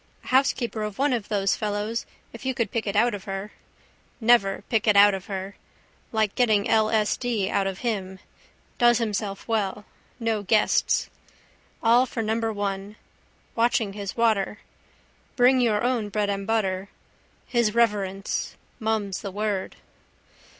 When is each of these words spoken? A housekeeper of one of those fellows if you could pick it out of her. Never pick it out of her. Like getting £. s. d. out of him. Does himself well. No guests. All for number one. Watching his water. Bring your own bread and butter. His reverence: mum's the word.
A 0.23 0.29
housekeeper 0.29 0.81
of 0.81 0.97
one 0.97 1.13
of 1.13 1.29
those 1.29 1.55
fellows 1.55 2.07
if 2.33 2.43
you 2.43 2.55
could 2.55 2.71
pick 2.71 2.87
it 2.87 2.95
out 2.95 3.13
of 3.13 3.25
her. 3.25 3.51
Never 4.19 4.63
pick 4.67 4.87
it 4.87 4.95
out 4.95 5.13
of 5.13 5.27
her. 5.27 5.57
Like 6.11 6.33
getting 6.33 6.63
£. 6.65 6.91
s. 6.91 7.15
d. 7.17 7.51
out 7.51 7.67
of 7.67 7.81
him. 7.85 8.17
Does 8.79 8.97
himself 8.97 9.47
well. 9.47 9.85
No 10.19 10.41
guests. 10.41 11.11
All 11.83 12.07
for 12.07 12.23
number 12.23 12.51
one. 12.51 12.95
Watching 13.55 13.93
his 13.93 14.17
water. 14.17 14.57
Bring 15.35 15.61
your 15.61 15.83
own 15.83 16.09
bread 16.09 16.31
and 16.31 16.47
butter. 16.47 16.89
His 17.45 17.75
reverence: 17.75 18.55
mum's 18.79 19.21
the 19.21 19.29
word. 19.29 19.75